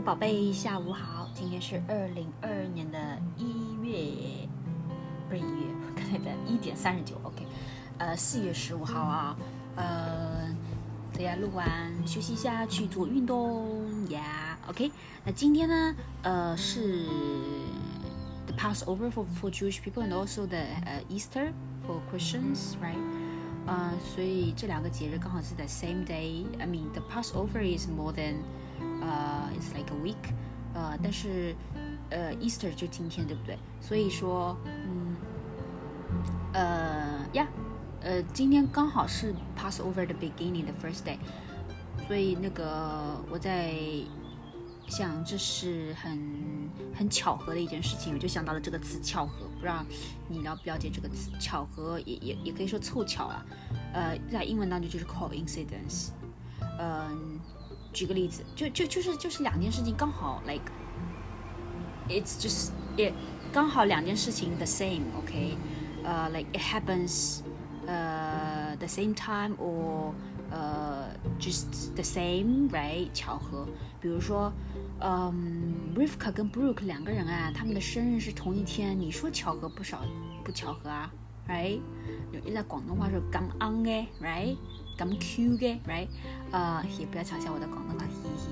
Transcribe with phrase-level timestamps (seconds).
[0.00, 1.28] 宝贝，下午好。
[1.34, 4.48] 今天是二零二二年的一月，
[5.28, 7.16] 不是一月，刚才的一点三十九。
[7.22, 7.46] OK，
[7.98, 9.36] 呃，四月十五号啊，
[9.76, 10.48] 呃，
[11.12, 14.58] 等下录完休息一下，去做运动呀。
[14.68, 14.90] OK，
[15.24, 17.04] 那今天呢，呃，是
[18.46, 20.64] the Passover for for Jewish people and also the
[21.10, 21.52] Easter
[21.86, 22.96] for Christians，right？
[23.66, 26.46] 呃，所以这两个节日刚好是在 same day。
[26.58, 28.36] I mean, the Passover is more than
[29.00, 30.32] 呃，it's like a week，
[30.74, 31.54] 呃，但是
[32.10, 33.58] 呃，Easter 就今天，对不对？
[33.80, 35.16] 所以说，嗯，
[36.52, 37.46] 呃呀，
[38.02, 41.18] 呃，今天刚好是 Passover 的 beginning，the first day，
[42.06, 43.74] 所以那个我在
[44.88, 46.18] 想，这是很
[46.94, 49.84] 很巧合的一件事情，我就想到了这个词“巧合”，不知道
[50.28, 51.30] 你了不了解这个词？
[51.38, 53.46] 巧合也也也可以说凑巧啊，
[53.92, 56.10] 呃，在英文当中就是 coincidence，
[56.78, 57.38] 嗯。
[57.92, 60.64] 举个例子，就就就是就是两件事情刚好，like
[62.08, 63.12] it's just it
[63.52, 65.56] 刚好两件事情 the same，OK，
[66.04, 67.40] 呃，like it happens，
[67.86, 70.12] 呃，the same time or
[70.50, 71.08] 呃
[71.40, 73.08] ，just the same，right？
[73.12, 73.66] 巧合，
[74.00, 74.52] 比如说，
[75.00, 80.04] 嗯，Rivka 跟 Brooke 两个人啊，他们的生日是同一天，你说巧合不少
[80.44, 81.10] 不巧合啊
[81.50, 81.80] ，right？
[82.54, 84.56] 在广东话说咁啱嘅，right？
[84.96, 86.08] 咁 Q 嘅，right？
[86.52, 88.50] 呃，也不要嘲笑我的广东话，嘻嘻。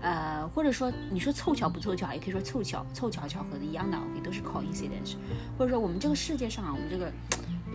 [0.00, 5.16] 呃，或者说你说凑巧不凑巧，也可以说凑巧、凑巧、巧合的一样的，OK，都是 coincidence。
[5.56, 7.10] 或者说我们这个世界上啊，我们这个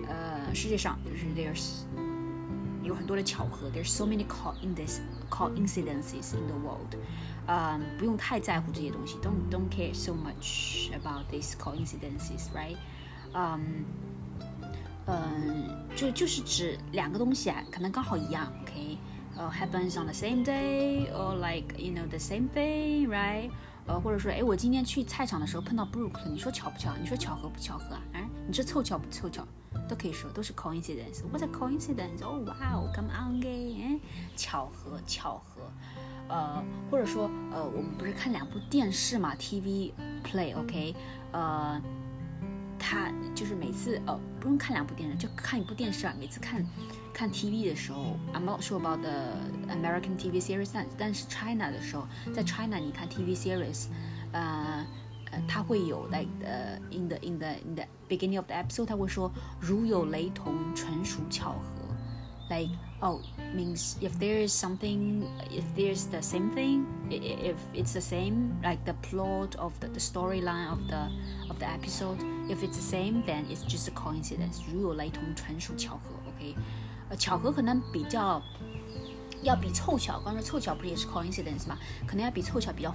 [0.07, 1.81] 呃世界上就是 there's
[2.83, 6.95] 有很多的巧合，there's so many coincidence coincidences in the world。
[7.47, 12.77] 嗯，不用太在乎这些东西，don't don't care so much about these coincidences，right？
[13.33, 13.83] 嗯。
[15.09, 18.97] 嗯，就就是指两个东西啊，可能刚好一样，OK，
[19.35, 23.49] 呃，happens on the same day or like you know the same thing，right？
[23.87, 26.93] 呃，或者说，哎，我今天去菜场的时候碰到 Brooke，你说巧不巧？
[27.01, 28.01] 你说巧合不巧合啊？
[28.13, 29.43] 哎，你说凑巧不凑巧？
[29.87, 31.23] 都可以说，都是 coincidence。
[31.31, 33.99] What a coincidence！Oh wow！Come on，哎，
[34.35, 35.71] 巧合，巧合。
[36.27, 39.91] 呃，或者说，呃，我们不是看两部电视嘛，TV
[40.23, 40.95] play，OK，
[41.31, 41.81] 呃。
[42.79, 46.15] 他就是每次呃，不用看两部电视，就看一部电视啊。
[46.19, 46.65] 每次看，
[47.13, 49.35] 看 TV 的时候，I'm not sure about the
[49.71, 53.87] American TV series，但但是 China 的时候，在 China 你看 TV series，
[54.31, 54.85] 呃
[55.31, 61.78] 呃，他会有 like 呃 in the in the in the beginning of the episode，他会说如有雷同，纯属巧合。
[62.50, 62.68] like
[63.00, 63.22] oh
[63.54, 68.78] means if there is something if there's the same thing if it's the same like
[68.84, 71.08] the plot of the, the storyline of the
[71.48, 76.54] of the episode if it's the same then it's just a coincidence 如有雷同纯属巧合 OK
[77.08, 78.42] 呃巧合可能比较
[79.42, 82.94] 要比凑巧刚才凑巧不是也是 coincidence 嘛可能要比凑巧比较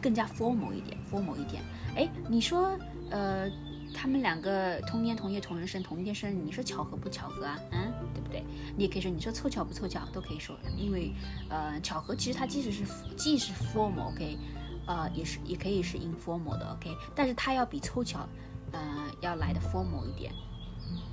[0.00, 1.62] 更加 formal 一点 formal 一点
[1.94, 2.78] 哎你说
[3.10, 3.46] 呃
[3.94, 7.58] 他们两个同年同月同日生同一天生日，你说巧合不巧合啊？
[7.70, 8.44] 嗯，对不对？
[8.75, 11.13] 你也可以说，你说凑巧不凑巧都可以说，因为
[11.49, 12.83] 呃，巧合其实它即使是
[13.15, 14.37] 既是 formal，OK，
[14.85, 18.27] 呃，也是也可以是 informal 的，OK，但是它要比凑巧，
[18.71, 18.81] 呃，
[19.21, 20.33] 要来的 formal 一点。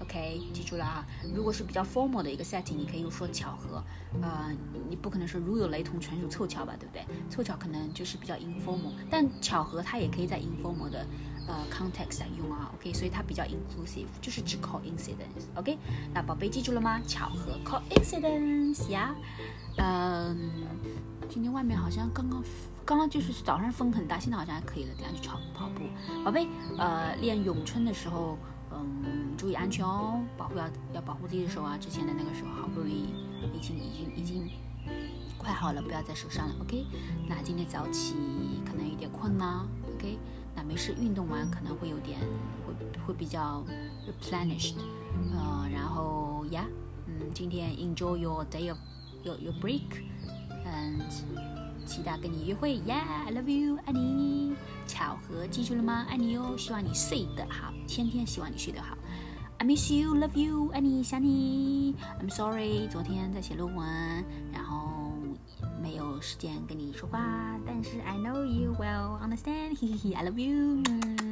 [0.00, 1.06] OK，记住了啊！
[1.34, 3.82] 如果是比较 formal 的一个 setting，你可以用说巧合，
[4.22, 4.50] 呃，
[4.88, 7.04] 你不可能说如有雷同，纯属凑巧吧，对不对？
[7.28, 11.06] 凑巧可能就是比较 informal，但巧合它也可以在 informal 的
[11.48, 12.70] 呃 context 来用啊。
[12.76, 15.48] OK，所以它比较 inclusive，就是指 coincidence。
[15.56, 15.76] OK，
[16.14, 17.00] 那宝贝记住了吗？
[17.06, 19.14] 巧合 coincidence 呀。
[19.78, 20.50] 嗯，
[21.28, 22.44] 今天外面好像刚刚
[22.84, 24.90] 刚刚就是早上风很大，现在好像还可以了。
[24.96, 25.82] 等下去跑跑步，
[26.24, 26.46] 宝贝，
[26.78, 28.38] 呃，练咏春的时候。
[28.70, 31.78] 嗯，注意安全哦，保护要要保护自己的手啊！
[31.78, 33.08] 之前的那个手好不容易
[33.56, 34.50] 已经已经已经
[35.38, 36.54] 快好了，不要再受伤了。
[36.60, 36.84] OK，
[37.26, 38.14] 那今天早起
[38.66, 39.66] 可能有点困难。
[39.96, 40.18] OK，
[40.58, 42.18] 那没事，运动完可能会有点
[42.66, 42.74] 会
[43.06, 43.64] 会比较
[44.08, 44.74] replenished。
[45.32, 46.64] 呃，然后呀，
[47.06, 48.78] 嗯，今天 enjoy your day of
[49.22, 51.02] your your break，and。
[51.86, 54.52] 期待跟你约会，Yeah，I love you，爱你。
[54.86, 56.04] 巧合，记住了吗？
[56.06, 58.94] 爱你哟，希望你睡得好，天天希望你睡得好。
[59.56, 61.94] I miss you，love you，爱你，想你。
[62.20, 63.86] I'm sorry，昨天在写论文，
[64.52, 64.97] 然后
[66.20, 71.27] 时间跟你说话，但是 I know you will understand，嘿嘿嘿，I love you。